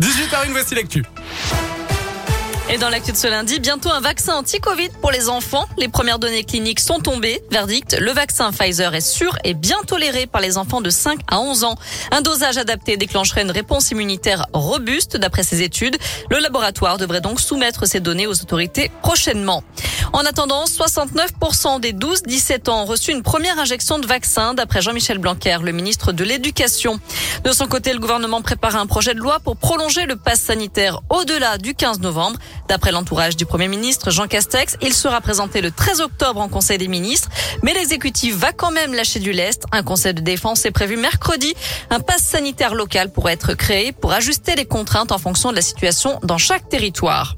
18h01, 0.00 0.52
voici 0.52 0.76
l'actu. 0.76 1.02
Et 2.70 2.76
dans 2.76 2.90
l'actu 2.90 3.12
de 3.12 3.16
ce 3.16 3.26
lundi, 3.26 3.60
bientôt 3.60 3.90
un 3.90 4.00
vaccin 4.00 4.34
anti-Covid 4.34 4.90
pour 5.00 5.10
les 5.10 5.30
enfants. 5.30 5.66
Les 5.78 5.88
premières 5.88 6.18
données 6.18 6.44
cliniques 6.44 6.80
sont 6.80 7.00
tombées. 7.00 7.42
Verdict, 7.50 7.96
le 7.98 8.12
vaccin 8.12 8.52
Pfizer 8.52 8.94
est 8.94 9.00
sûr 9.00 9.36
et 9.42 9.54
bien 9.54 9.78
toléré 9.86 10.26
par 10.26 10.42
les 10.42 10.58
enfants 10.58 10.82
de 10.82 10.90
5 10.90 11.18
à 11.28 11.40
11 11.40 11.64
ans. 11.64 11.76
Un 12.12 12.20
dosage 12.20 12.58
adapté 12.58 12.98
déclencherait 12.98 13.40
une 13.40 13.50
réponse 13.50 13.90
immunitaire 13.90 14.46
robuste 14.52 15.16
d'après 15.16 15.42
ces 15.42 15.62
études. 15.62 15.96
Le 16.30 16.38
laboratoire 16.38 16.98
devrait 16.98 17.22
donc 17.22 17.40
soumettre 17.40 17.86
ces 17.86 18.00
données 18.00 18.26
aux 18.26 18.40
autorités 18.42 18.90
prochainement. 19.02 19.64
En 20.12 20.20
attendant, 20.20 20.64
69% 20.64 21.80
des 21.80 21.92
12-17 21.92 22.70
ans 22.70 22.82
ont 22.82 22.86
reçu 22.86 23.12
une 23.12 23.22
première 23.22 23.58
injection 23.58 23.98
de 23.98 24.06
vaccin, 24.06 24.54
d'après 24.54 24.80
Jean-Michel 24.80 25.18
Blanquer, 25.18 25.58
le 25.62 25.72
ministre 25.72 26.12
de 26.12 26.24
l'Éducation. 26.24 26.98
De 27.44 27.52
son 27.52 27.66
côté, 27.66 27.92
le 27.92 27.98
gouvernement 27.98 28.40
prépare 28.40 28.76
un 28.76 28.86
projet 28.86 29.14
de 29.14 29.20
loi 29.20 29.38
pour 29.40 29.56
prolonger 29.56 30.06
le 30.06 30.16
pass 30.16 30.40
sanitaire 30.40 31.00
au-delà 31.10 31.58
du 31.58 31.74
15 31.74 32.00
novembre. 32.00 32.38
D'après 32.68 32.92
l'entourage 32.92 33.36
du 33.36 33.46
Premier 33.46 33.68
ministre 33.68 34.10
Jean 34.10 34.26
Castex, 34.26 34.76
il 34.82 34.94
sera 34.94 35.20
présenté 35.20 35.60
le 35.60 35.70
13 35.70 36.00
octobre 36.00 36.40
en 36.40 36.48
Conseil 36.48 36.78
des 36.78 36.88
ministres, 36.88 37.28
mais 37.62 37.74
l'exécutif 37.74 38.34
va 38.36 38.52
quand 38.52 38.70
même 38.70 38.94
lâcher 38.94 39.20
du 39.20 39.32
lest. 39.32 39.64
Un 39.72 39.82
conseil 39.82 40.14
de 40.14 40.20
défense 40.20 40.64
est 40.64 40.70
prévu 40.70 40.96
mercredi. 40.96 41.54
Un 41.90 42.00
pass 42.00 42.22
sanitaire 42.22 42.74
local 42.74 43.12
pourrait 43.12 43.34
être 43.34 43.54
créé 43.54 43.92
pour 43.92 44.12
ajuster 44.12 44.54
les 44.56 44.66
contraintes 44.66 45.12
en 45.12 45.18
fonction 45.18 45.50
de 45.50 45.56
la 45.56 45.62
situation 45.62 46.18
dans 46.22 46.38
chaque 46.38 46.68
territoire. 46.68 47.36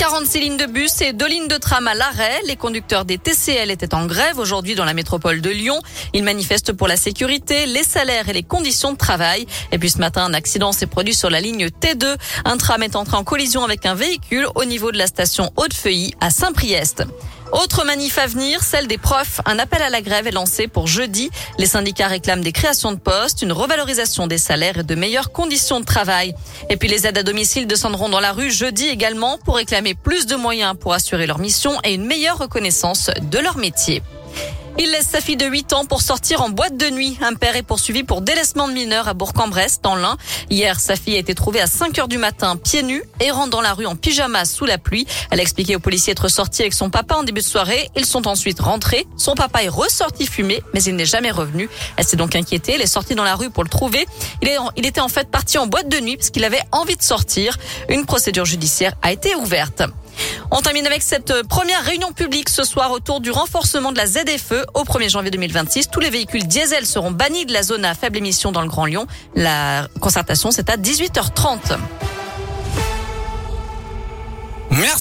46 0.00 0.40
lignes 0.40 0.56
de 0.56 0.64
bus 0.64 1.02
et 1.02 1.12
deux 1.12 1.28
lignes 1.28 1.46
de 1.46 1.58
tram 1.58 1.86
à 1.86 1.92
l'arrêt. 1.92 2.40
Les 2.46 2.56
conducteurs 2.56 3.04
des 3.04 3.18
TCL 3.18 3.70
étaient 3.70 3.94
en 3.94 4.06
grève 4.06 4.38
aujourd'hui 4.38 4.74
dans 4.74 4.86
la 4.86 4.94
métropole 4.94 5.42
de 5.42 5.50
Lyon. 5.50 5.78
Ils 6.14 6.24
manifestent 6.24 6.72
pour 6.72 6.88
la 6.88 6.96
sécurité, 6.96 7.66
les 7.66 7.82
salaires 7.82 8.26
et 8.30 8.32
les 8.32 8.42
conditions 8.42 8.92
de 8.92 8.96
travail. 8.96 9.44
Et 9.72 9.78
puis 9.78 9.90
ce 9.90 9.98
matin, 9.98 10.24
un 10.24 10.32
accident 10.32 10.72
s'est 10.72 10.86
produit 10.86 11.12
sur 11.12 11.28
la 11.28 11.42
ligne 11.42 11.66
T2. 11.66 12.16
Un 12.46 12.56
tram 12.56 12.82
est 12.82 12.96
entré 12.96 13.18
en 13.18 13.24
collision 13.24 13.62
avec 13.62 13.84
un 13.84 13.94
véhicule 13.94 14.46
au 14.54 14.64
niveau 14.64 14.90
de 14.90 14.96
la 14.96 15.06
station 15.06 15.52
Haute-Feuilly 15.56 16.14
à 16.18 16.30
Saint-Priest. 16.30 17.04
Autre 17.52 17.84
manif 17.84 18.18
à 18.18 18.26
venir, 18.26 18.62
celle 18.62 18.86
des 18.86 18.98
profs. 18.98 19.40
Un 19.44 19.58
appel 19.58 19.82
à 19.82 19.90
la 19.90 20.02
grève 20.02 20.26
est 20.26 20.32
lancé 20.32 20.68
pour 20.68 20.86
jeudi. 20.86 21.30
Les 21.58 21.66
syndicats 21.66 22.06
réclament 22.06 22.42
des 22.42 22.52
créations 22.52 22.92
de 22.92 22.98
postes, 22.98 23.42
une 23.42 23.52
revalorisation 23.52 24.26
des 24.26 24.38
salaires 24.38 24.78
et 24.78 24.82
de 24.84 24.94
meilleures 24.94 25.32
conditions 25.32 25.80
de 25.80 25.84
travail. 25.84 26.34
Et 26.68 26.76
puis 26.76 26.88
les 26.88 27.06
aides 27.06 27.18
à 27.18 27.22
domicile 27.22 27.66
descendront 27.66 28.08
dans 28.08 28.20
la 28.20 28.32
rue 28.32 28.50
jeudi 28.50 28.86
également 28.86 29.38
pour 29.38 29.56
réclamer 29.56 29.94
plus 29.94 30.26
de 30.26 30.36
moyens 30.36 30.76
pour 30.78 30.92
assurer 30.92 31.26
leur 31.26 31.38
mission 31.38 31.72
et 31.82 31.94
une 31.94 32.06
meilleure 32.06 32.38
reconnaissance 32.38 33.10
de 33.20 33.38
leur 33.38 33.56
métier. 33.56 34.02
Il 34.82 34.90
laisse 34.92 35.08
sa 35.08 35.20
fille 35.20 35.36
de 35.36 35.44
8 35.44 35.74
ans 35.74 35.84
pour 35.84 36.00
sortir 36.00 36.40
en 36.40 36.48
boîte 36.48 36.78
de 36.78 36.88
nuit. 36.88 37.18
Un 37.20 37.34
père 37.34 37.54
est 37.54 37.62
poursuivi 37.62 38.02
pour 38.02 38.22
délaissement 38.22 38.66
de 38.66 38.72
mineurs 38.72 39.08
à 39.08 39.12
Bourg-en-Bresse, 39.12 39.82
dans 39.82 39.94
l'Ain. 39.94 40.16
Hier, 40.48 40.80
sa 40.80 40.96
fille 40.96 41.16
a 41.16 41.18
été 41.18 41.34
trouvée 41.34 41.60
à 41.60 41.66
5 41.66 41.98
heures 41.98 42.08
du 42.08 42.16
matin, 42.16 42.56
pieds 42.56 42.82
nus, 42.82 43.02
errant 43.20 43.46
dans 43.46 43.60
la 43.60 43.74
rue 43.74 43.84
en 43.84 43.94
pyjama 43.94 44.46
sous 44.46 44.64
la 44.64 44.78
pluie. 44.78 45.06
Elle 45.30 45.38
a 45.38 45.42
expliqué 45.42 45.76
aux 45.76 45.80
policiers 45.80 46.12
être 46.12 46.28
sortie 46.28 46.62
avec 46.62 46.72
son 46.72 46.88
papa 46.88 47.16
en 47.16 47.24
début 47.24 47.42
de 47.42 47.46
soirée. 47.46 47.90
Ils 47.94 48.06
sont 48.06 48.26
ensuite 48.26 48.58
rentrés. 48.58 49.06
Son 49.18 49.34
papa 49.34 49.62
est 49.62 49.68
ressorti 49.68 50.24
fumer, 50.24 50.62
mais 50.72 50.82
il 50.82 50.96
n'est 50.96 51.04
jamais 51.04 51.30
revenu. 51.30 51.68
Elle 51.98 52.06
s'est 52.06 52.16
donc 52.16 52.34
inquiétée. 52.34 52.72
Elle 52.76 52.80
est 52.80 52.86
sortie 52.86 53.14
dans 53.14 53.24
la 53.24 53.34
rue 53.34 53.50
pour 53.50 53.64
le 53.64 53.68
trouver. 53.68 54.06
Il, 54.40 54.48
il 54.78 54.86
était 54.86 55.02
en 55.02 55.08
fait 55.08 55.30
parti 55.30 55.58
en 55.58 55.66
boîte 55.66 55.90
de 55.90 56.00
nuit 56.00 56.16
parce 56.16 56.30
qu'il 56.30 56.44
avait 56.46 56.62
envie 56.72 56.96
de 56.96 57.02
sortir. 57.02 57.58
Une 57.90 58.06
procédure 58.06 58.46
judiciaire 58.46 58.94
a 59.02 59.12
été 59.12 59.34
ouverte. 59.34 59.82
On 60.50 60.60
termine 60.60 60.86
avec 60.86 61.02
cette 61.02 61.42
première 61.48 61.82
réunion 61.84 62.12
publique 62.12 62.48
ce 62.48 62.64
soir 62.64 62.90
autour 62.90 63.20
du 63.20 63.30
renforcement 63.30 63.92
de 63.92 63.98
la 63.98 64.06
ZFE 64.06 64.66
au 64.74 64.84
1er 64.84 65.08
janvier 65.08 65.30
2026. 65.30 65.90
Tous 65.90 66.00
les 66.00 66.10
véhicules 66.10 66.46
diesel 66.46 66.86
seront 66.86 67.10
bannis 67.10 67.46
de 67.46 67.52
la 67.52 67.62
zone 67.62 67.84
à 67.84 67.94
faible 67.94 68.18
émission 68.18 68.52
dans 68.52 68.62
le 68.62 68.68
Grand 68.68 68.86
Lyon. 68.86 69.06
La 69.34 69.88
concertation, 70.00 70.50
c'est 70.50 70.70
à 70.70 70.76
18h30. 70.76 71.78
Merci. 74.70 74.96